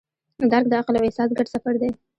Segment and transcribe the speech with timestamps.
[0.51, 1.89] درک د عقل او احساس ګډ سفر دی.